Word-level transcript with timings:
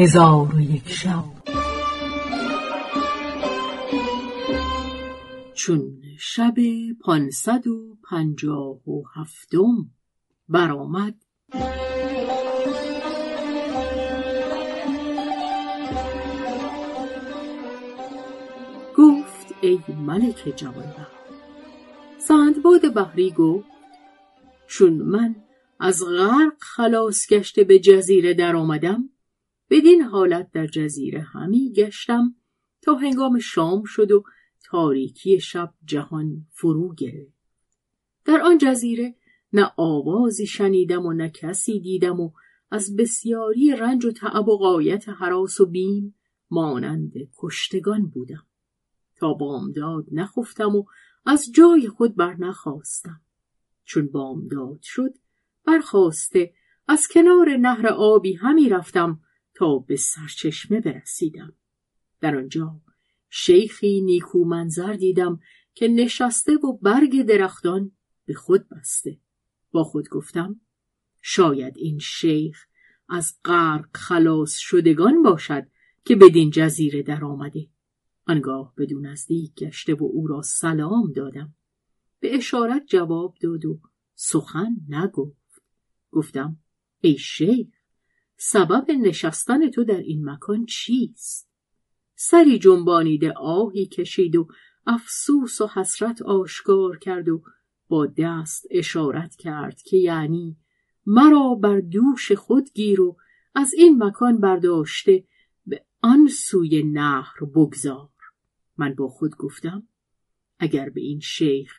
هزار 0.00 0.54
و 0.54 0.60
یک 0.60 0.88
شب. 0.88 1.24
چون 5.54 6.02
شب 6.18 6.54
پانصد 7.00 7.66
و 7.66 7.96
پنجاه 8.10 8.88
و 8.88 9.02
هفتم 9.14 9.90
برآمد. 10.48 11.14
گفت 18.96 19.54
ای 19.60 19.78
ملک 20.06 20.52
جوانبخت 20.56 21.12
سندباد 22.18 22.94
بحری 22.94 23.30
گفت 23.30 23.66
چون 24.66 24.92
من 24.92 25.36
از 25.80 26.04
غرق 26.04 26.52
خلاص 26.60 27.26
گشته 27.30 27.64
به 27.64 27.78
جزیره 27.78 28.34
در 28.34 28.56
آمدم. 28.56 29.10
بدین 29.70 30.02
حالت 30.02 30.50
در 30.52 30.66
جزیره 30.66 31.20
همی 31.20 31.72
گشتم 31.72 32.34
تا 32.82 32.94
هنگام 32.94 33.38
شام 33.38 33.84
شد 33.84 34.12
و 34.12 34.24
تاریکی 34.64 35.40
شب 35.40 35.74
جهان 35.84 36.46
فرو 36.50 36.94
گرفت. 36.94 37.38
در 38.24 38.40
آن 38.40 38.58
جزیره 38.58 39.14
نه 39.52 39.72
آوازی 39.76 40.46
شنیدم 40.46 41.06
و 41.06 41.12
نه 41.12 41.30
کسی 41.30 41.80
دیدم 41.80 42.20
و 42.20 42.30
از 42.70 42.96
بسیاری 42.96 43.76
رنج 43.76 44.04
و 44.04 44.12
تعب 44.12 44.48
و 44.48 44.58
قایت 44.58 45.08
حراس 45.08 45.60
و 45.60 45.66
بیم 45.66 46.14
مانند 46.50 47.12
کشتگان 47.38 48.06
بودم. 48.06 48.46
تا 49.16 49.34
بامداد 49.34 50.06
نخفتم 50.12 50.76
و 50.76 50.84
از 51.26 51.52
جای 51.54 51.88
خود 51.88 52.16
بر 52.16 52.36
نخواستم. 52.36 53.20
چون 53.84 54.08
بامداد 54.08 54.78
شد 54.82 55.14
برخواسته 55.64 56.52
از 56.88 57.08
کنار 57.08 57.56
نهر 57.56 57.86
آبی 57.86 58.34
همی 58.34 58.68
رفتم 58.68 59.20
تا 59.58 59.78
به 59.78 59.96
سرچشمه 59.96 60.80
برسیدم. 60.80 61.52
در 62.20 62.36
آنجا 62.36 62.80
شیخی 63.28 64.00
نیکو 64.00 64.44
منظر 64.44 64.92
دیدم 64.92 65.40
که 65.74 65.88
نشسته 65.88 66.52
و 66.52 66.78
برگ 66.82 67.22
درختان 67.22 67.92
به 68.26 68.34
خود 68.34 68.68
بسته. 68.68 69.18
با 69.70 69.84
خود 69.84 70.08
گفتم 70.08 70.60
شاید 71.22 71.74
این 71.76 71.98
شیخ 71.98 72.66
از 73.08 73.36
غرق 73.44 73.96
خلاص 73.96 74.56
شدگان 74.58 75.22
باشد 75.22 75.66
که 76.04 76.16
بدین 76.16 76.50
جزیره 76.50 77.02
در 77.02 77.24
آمده. 77.24 77.68
آنگاه 78.26 78.74
بدون 78.76 79.06
نزدیک 79.06 79.54
گشته 79.54 79.94
و 79.94 80.04
او 80.04 80.26
را 80.26 80.42
سلام 80.42 81.12
دادم. 81.12 81.54
به 82.20 82.36
اشارت 82.36 82.82
جواب 82.86 83.34
داد 83.40 83.64
و 83.64 83.80
سخن 84.14 84.76
نگفت. 84.88 85.62
گفتم 86.10 86.56
ای 87.00 87.18
شیخ 87.18 87.77
سبب 88.40 88.90
نشستن 88.90 89.70
تو 89.70 89.84
در 89.84 89.98
این 89.98 90.30
مکان 90.30 90.66
چیست؟ 90.66 91.48
سری 92.14 92.58
جنبانیده 92.58 93.32
آهی 93.32 93.86
کشید 93.86 94.36
و 94.36 94.48
افسوس 94.86 95.60
و 95.60 95.66
حسرت 95.66 96.22
آشکار 96.22 96.98
کرد 96.98 97.28
و 97.28 97.42
با 97.88 98.06
دست 98.06 98.66
اشارت 98.70 99.36
کرد 99.36 99.82
که 99.82 99.96
یعنی 99.96 100.56
مرا 101.06 101.54
بر 101.54 101.80
دوش 101.80 102.32
خود 102.32 102.72
گیر 102.74 103.00
و 103.00 103.16
از 103.54 103.74
این 103.74 104.04
مکان 104.04 104.40
برداشته 104.40 105.24
به 105.66 105.84
آن 106.02 106.26
سوی 106.26 106.82
نهر 106.82 107.44
بگذار. 107.54 108.08
من 108.76 108.94
با 108.94 109.08
خود 109.08 109.36
گفتم 109.36 109.88
اگر 110.58 110.88
به 110.88 111.00
این 111.00 111.20
شیخ 111.20 111.72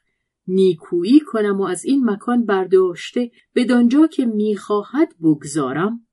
نیکویی 0.47 1.19
کنم 1.19 1.59
و 1.59 1.63
از 1.63 1.85
این 1.85 2.09
مکان 2.09 2.45
برداشته 2.45 3.31
بدانجا 3.55 4.07
که 4.07 4.25
می‌خواهد 4.25 5.15
بگذارم 5.19 6.05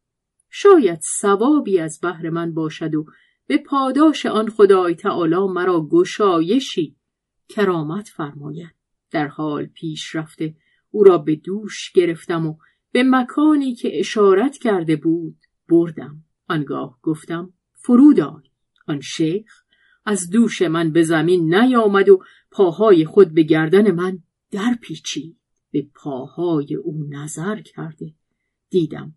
شاید 0.50 1.00
ثوابی 1.20 1.78
از 1.78 2.00
بهر 2.02 2.30
من 2.30 2.54
باشد 2.54 2.94
و 2.94 3.06
به 3.46 3.58
پاداش 3.58 4.26
آن 4.26 4.48
خدای 4.48 4.94
تعالی 4.94 5.36
مرا 5.36 5.88
گشایشی 5.90 6.96
کرامت 7.48 8.08
فرماید. 8.08 8.74
در 9.10 9.26
حال 9.26 9.66
پیش 9.66 10.14
رفته 10.14 10.54
او 10.90 11.04
را 11.04 11.18
به 11.18 11.36
دوش 11.36 11.92
گرفتم 11.92 12.46
و 12.46 12.56
به 12.92 13.02
مکانی 13.02 13.74
که 13.74 13.98
اشارت 13.98 14.58
کرده 14.58 14.96
بود 14.96 15.36
بردم. 15.68 16.24
آنگاه 16.48 16.98
گفتم 17.02 17.52
فرود 17.72 18.20
آن 18.86 19.00
شیخ 19.00 19.62
از 20.04 20.30
دوش 20.30 20.62
من 20.62 20.92
به 20.92 21.02
زمین 21.02 21.54
نیامد 21.54 22.08
و 22.08 22.22
پاهای 22.50 23.04
خود 23.04 23.34
به 23.34 23.42
گردن 23.42 23.90
من 23.90 24.18
در 24.50 24.78
پیچی 24.82 25.36
به 25.70 25.86
پاهای 25.94 26.74
او 26.74 27.06
نظر 27.10 27.60
کرده. 27.60 28.14
دیدم 28.70 29.14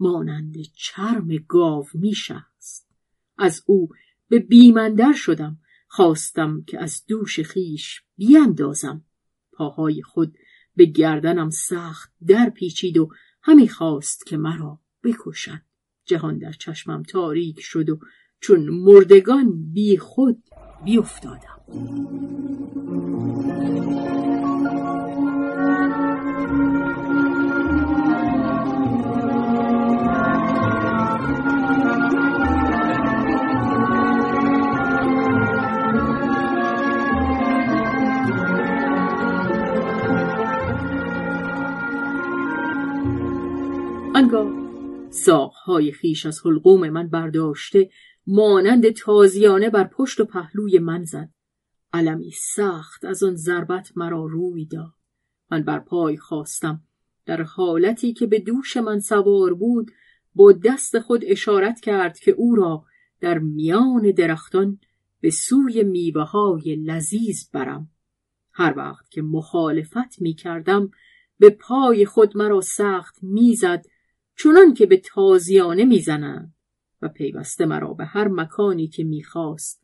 مانند 0.00 0.54
چرم 0.74 1.28
گاو 1.48 1.86
میشست. 1.94 2.88
از 3.38 3.62
او 3.66 3.88
به 4.28 4.38
بیمندر 4.38 5.12
شدم 5.12 5.58
خواستم 5.88 6.64
که 6.66 6.80
از 6.82 7.04
دوش 7.08 7.40
خیش 7.40 8.02
بیاندازم 8.16 9.04
پاهای 9.52 10.02
خود 10.02 10.38
به 10.76 10.84
گردنم 10.84 11.50
سخت 11.50 12.12
در 12.26 12.50
پیچید 12.50 12.98
و 12.98 13.08
همی 13.42 13.68
خواست 13.68 14.26
که 14.26 14.36
مرا 14.36 14.80
بکشد. 15.04 15.60
جهان 16.04 16.38
در 16.38 16.52
چشمم 16.52 17.02
تاریک 17.02 17.60
شد 17.60 17.88
و 17.88 17.98
چون 18.40 18.68
مردگان 18.68 19.72
بی 19.72 19.98
خود 19.98 20.42
بیافتادم 20.84 21.58
آنگاه 44.18 44.52
ساقهای 45.10 45.92
خیش 45.92 46.26
از 46.26 46.46
حلقوم 46.46 46.88
من 46.88 47.08
برداشته 47.08 47.90
مانند 48.26 48.90
تازیانه 48.90 49.70
بر 49.70 49.84
پشت 49.84 50.20
و 50.20 50.24
پهلوی 50.24 50.78
من 50.78 51.04
زد. 51.04 51.30
علمی 51.92 52.30
سخت 52.30 53.04
از 53.04 53.22
آن 53.22 53.36
ضربت 53.36 53.92
مرا 53.96 54.26
روی 54.26 54.66
داد. 54.66 54.94
من 55.50 55.62
بر 55.62 55.78
پای 55.78 56.16
خواستم 56.16 56.82
در 57.26 57.42
حالتی 57.42 58.12
که 58.12 58.26
به 58.26 58.38
دوش 58.38 58.76
من 58.76 59.00
سوار 59.00 59.54
بود 59.54 59.90
با 60.34 60.52
دست 60.52 60.98
خود 60.98 61.24
اشارت 61.26 61.80
کرد 61.80 62.18
که 62.18 62.30
او 62.30 62.54
را 62.54 62.84
در 63.20 63.38
میان 63.38 64.10
درختان 64.10 64.78
به 65.20 65.30
سوی 65.30 65.82
میوه 65.82 66.22
های 66.22 66.76
لذیذ 66.76 67.50
برم. 67.52 67.90
هر 68.52 68.74
وقت 68.76 69.10
که 69.10 69.22
مخالفت 69.22 70.20
می 70.20 70.34
کردم 70.34 70.90
به 71.38 71.50
پای 71.50 72.06
خود 72.06 72.36
مرا 72.36 72.60
سخت 72.60 73.18
می‌زد 73.22 73.84
چونان 74.38 74.74
که 74.74 74.86
به 74.86 74.96
تازیانه 74.96 75.84
می‌زنند. 75.84 76.54
و 77.02 77.08
پیوسته 77.08 77.66
مرا 77.66 77.94
به 77.94 78.04
هر 78.04 78.28
مکانی 78.28 78.88
که 78.88 79.04
می‌خواست 79.04 79.82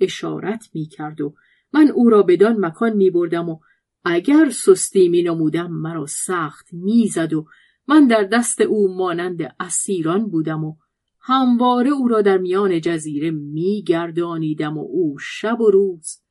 اشارت 0.00 0.70
می‌کرد 0.74 1.20
و 1.20 1.34
من 1.72 1.88
او 1.88 2.10
را 2.10 2.22
بدان 2.22 2.64
مکان 2.64 2.92
میبردم 2.92 3.48
و 3.48 3.58
اگر 4.04 4.50
سستی 4.50 5.08
می 5.08 5.22
نمودم 5.22 5.70
مرا 5.72 6.06
سخت 6.06 6.68
می‌زد 6.72 7.32
و 7.32 7.46
من 7.88 8.06
در 8.06 8.22
دست 8.22 8.60
او 8.60 8.96
مانند 8.96 9.54
اسیران 9.60 10.28
بودم 10.28 10.64
و 10.64 10.76
همواره 11.20 11.90
او 11.90 12.08
را 12.08 12.22
در 12.22 12.38
میان 12.38 12.80
جزیره 12.80 13.30
میگردانیدم 13.30 14.78
و 14.78 14.86
او 14.90 15.18
شب 15.18 15.60
و 15.60 15.70
روز 15.70 16.23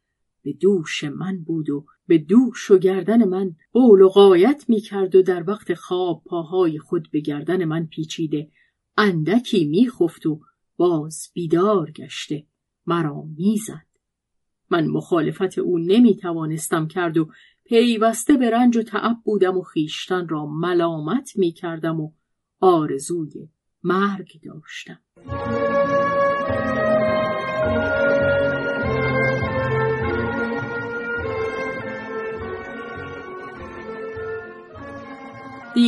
به 0.44 0.54
دوش 0.54 1.04
من 1.04 1.44
بود 1.44 1.70
و 1.70 1.86
به 2.08 2.18
دوش 2.18 2.72
و 2.72 2.78
گردن 2.78 3.24
من 3.24 3.56
قول 3.72 4.02
و 4.02 4.10
قایت 4.10 4.66
می 4.68 4.80
کرد 4.80 5.16
و 5.16 5.22
در 5.22 5.50
وقت 5.50 5.74
خواب 5.74 6.24
پاهای 6.26 6.80
خود 6.80 7.08
به 7.12 7.20
گردن 7.20 7.66
من 7.66 7.86
پیچیده 7.86 8.52
اندکی 8.98 9.66
میخفت 9.66 10.26
و 10.26 10.42
باز 10.78 11.30
بیدار 11.34 11.92
گشته 11.92 12.46
مرا 12.86 13.24
می‌زد. 13.38 13.86
من 14.70 14.88
مخالفت 14.88 15.58
او 15.58 15.80
نمی 15.80 16.16
توانستم 16.16 16.88
کرد 16.88 17.18
و 17.18 17.30
پیوسته 17.66 18.34
به 18.34 18.50
رنج 18.50 18.78
و 18.78 18.84
تعب 18.84 19.18
بودم 19.24 19.58
و 19.58 19.62
خیشتن 19.62 20.28
را 20.28 20.46
ملامت 20.46 21.32
می 21.36 21.52
کردم 21.52 22.00
و 22.00 22.12
آرزوی 22.60 23.50
مرگ 23.84 24.42
داشتم. 24.44 25.00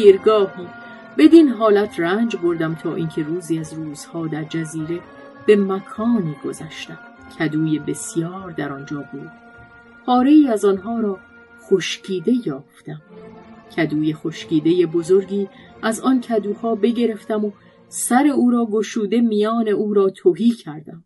دیرگاهی. 0.05 0.67
بدین 1.17 1.49
حالت 1.49 1.99
رنج 1.99 2.35
بردم 2.35 2.75
تا 2.75 2.95
اینکه 2.95 3.23
روزی 3.23 3.59
از 3.59 3.73
روزها 3.73 4.27
در 4.27 4.43
جزیره 4.43 4.99
به 5.45 5.55
مکانی 5.55 6.35
گذشتم. 6.45 6.99
کدوی 7.39 7.79
بسیار 7.79 8.51
در 8.51 8.71
آنجا 8.71 9.03
بود. 9.11 9.31
پاره 10.05 10.31
ای 10.31 10.47
از 10.47 10.65
آنها 10.65 10.99
را 10.99 11.19
خشکیده 11.61 12.31
یافتم. 12.45 13.01
کدوی 13.77 14.13
خشکیده 14.13 14.85
بزرگی 14.85 15.49
از 15.81 15.99
آن 15.99 16.21
کدوها 16.21 16.75
بگرفتم 16.75 17.45
و 17.45 17.51
سر 17.87 18.27
او 18.27 18.51
را 18.51 18.65
گشوده 18.65 19.21
میان 19.21 19.67
او 19.67 19.93
را 19.93 20.09
توهی 20.09 20.51
کردم. 20.51 21.05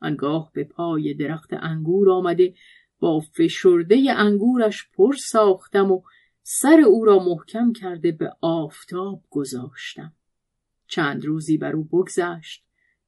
آنگاه 0.00 0.50
به 0.54 0.64
پای 0.64 1.14
درخت 1.14 1.50
انگور 1.52 2.10
آمده 2.10 2.54
با 3.00 3.20
فشرده 3.20 4.12
انگورش 4.16 4.88
پر 4.96 5.14
ساختم 5.14 5.92
و 5.92 6.00
سر 6.50 6.80
او 6.80 7.04
را 7.04 7.18
محکم 7.18 7.72
کرده 7.72 8.12
به 8.12 8.36
آفتاب 8.40 9.24
گذاشتم. 9.30 10.14
چند 10.86 11.24
روزی 11.24 11.58
بر 11.58 11.72
او 11.72 11.84
بگذشت 11.84 12.64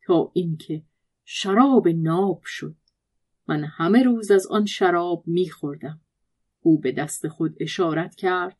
تا 0.06 0.30
اینکه 0.34 0.82
شراب 1.24 1.88
ناب 1.88 2.40
شد. 2.44 2.76
من 3.48 3.64
همه 3.64 4.02
روز 4.02 4.30
از 4.30 4.46
آن 4.46 4.66
شراب 4.66 5.22
میخوردم. 5.26 6.00
او 6.60 6.80
به 6.80 6.92
دست 6.92 7.28
خود 7.28 7.56
اشارت 7.60 8.14
کرد 8.14 8.56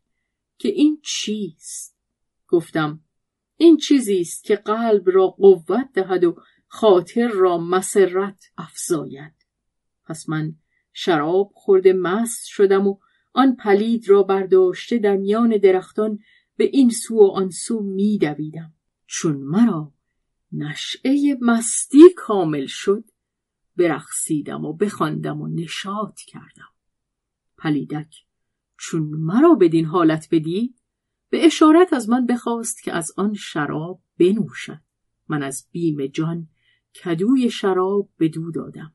که 0.58 0.68
این 0.68 1.00
چیست؟ 1.04 1.96
گفتم 2.48 3.00
این 3.56 3.76
چیزی 3.76 4.20
است 4.20 4.44
که 4.44 4.56
قلب 4.56 5.02
را 5.06 5.26
قوت 5.26 5.88
دهد 5.94 6.24
و 6.24 6.36
خاطر 6.66 7.28
را 7.28 7.58
مسرت 7.58 8.44
افزاید. 8.58 9.46
پس 10.04 10.28
من 10.28 10.54
شراب 10.92 11.52
خورده 11.54 11.92
مست 11.92 12.46
شدم 12.46 12.86
و 12.86 12.98
آن 13.32 13.56
پلید 13.56 14.08
را 14.08 14.22
برداشته 14.22 14.98
در 14.98 15.16
میان 15.16 15.56
درختان 15.56 16.18
به 16.56 16.64
این 16.64 16.90
سو 16.90 17.14
و 17.14 17.30
آن 17.34 17.50
سو 17.50 17.82
میدویدم. 17.82 18.74
چون 19.06 19.36
مرا 19.36 19.92
نشعه 20.52 21.38
مستی 21.40 22.02
کامل 22.16 22.66
شد 22.66 23.04
برقصیدم 23.76 24.64
و 24.64 24.72
بخواندم 24.72 25.40
و 25.40 25.48
نشاط 25.48 26.20
کردم. 26.20 26.68
پلیدک 27.58 28.14
چون 28.76 29.02
مرا 29.02 29.54
بدین 29.54 29.84
حالت 29.84 30.28
بدید 30.30 30.80
به 31.30 31.46
اشارت 31.46 31.92
از 31.92 32.08
من 32.08 32.26
بخواست 32.26 32.82
که 32.82 32.92
از 32.92 33.12
آن 33.16 33.34
شراب 33.34 34.02
بنوشد. 34.18 34.80
من 35.28 35.42
از 35.42 35.66
بیم 35.72 36.06
جان 36.06 36.48
کدوی 37.04 37.50
شراب 37.50 38.10
به 38.16 38.28
دو 38.28 38.50
دادم. 38.50 38.94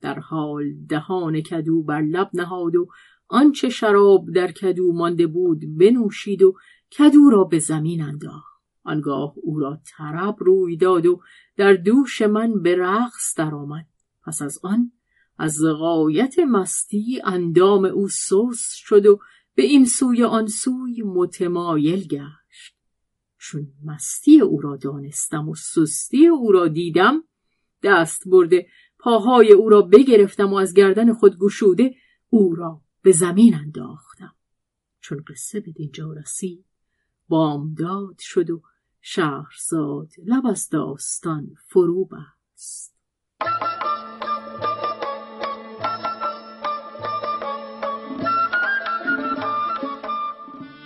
در 0.00 0.18
حال 0.18 0.74
دهان 0.88 1.40
کدو 1.40 1.82
بر 1.82 2.00
لب 2.00 2.30
نهاد 2.34 2.76
و 2.76 2.88
آنچه 3.34 3.68
شراب 3.68 4.30
در 4.34 4.52
کدو 4.52 4.92
مانده 4.92 5.26
بود 5.26 5.78
بنوشید 5.78 6.42
و 6.42 6.54
کدو 6.98 7.30
را 7.30 7.44
به 7.44 7.58
زمین 7.58 8.02
انداخت. 8.02 8.62
آنگاه 8.84 9.34
او 9.42 9.58
را 9.58 9.80
طرب 9.96 10.36
روی 10.38 10.76
داد 10.76 11.06
و 11.06 11.20
در 11.56 11.72
دوش 11.72 12.22
من 12.22 12.62
به 12.62 12.76
رقص 12.76 13.34
درآمد. 13.36 13.86
پس 14.26 14.42
از 14.42 14.58
آن 14.62 14.92
از 15.38 15.58
غایت 15.78 16.38
مستی 16.38 17.20
اندام 17.24 17.84
او 17.84 18.08
سوس 18.08 18.68
شد 18.72 19.06
و 19.06 19.18
به 19.54 19.62
این 19.62 19.84
سوی 19.84 20.24
آن 20.24 20.46
سوی 20.46 21.02
متمایل 21.02 22.06
گشت. 22.06 22.76
چون 23.38 23.66
مستی 23.84 24.40
او 24.40 24.60
را 24.60 24.76
دانستم 24.76 25.48
و 25.48 25.54
سستی 25.54 26.26
او 26.26 26.52
را 26.52 26.68
دیدم 26.68 27.24
دست 27.82 28.22
برده 28.26 28.66
پاهای 28.98 29.52
او 29.52 29.68
را 29.68 29.82
بگرفتم 29.82 30.52
و 30.52 30.56
از 30.56 30.74
گردن 30.74 31.12
خود 31.12 31.38
گشوده 31.38 31.94
او 32.30 32.54
را 32.54 32.80
به 33.04 33.12
زمین 33.12 33.54
انداختم. 33.54 34.34
چون 35.00 35.24
قصه 35.28 35.60
به 35.60 35.72
دینجا 35.72 36.12
رسید 36.12 36.64
بامداد 37.28 38.18
شد 38.18 38.50
و 38.50 38.62
شهرزاد 39.00 40.12
لب 40.26 40.46
از 40.46 40.68
داستان 40.68 41.54
فرو 41.66 42.04
بست. 42.04 42.94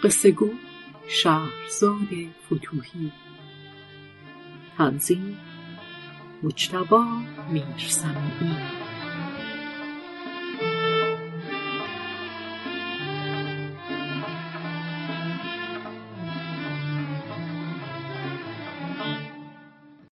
قصه 0.03 0.31
گو 0.31 0.51
شهرزاد 1.09 2.09
فتوهی 2.47 3.13
تنظیم 4.79 5.39
مجتبا 6.43 7.05
میرسمی 7.53 8.88